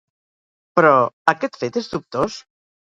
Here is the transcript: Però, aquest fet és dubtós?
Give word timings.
Però, 0.79 0.95
aquest 1.35 1.63
fet 1.63 1.81
és 1.85 1.95
dubtós? 1.95 2.43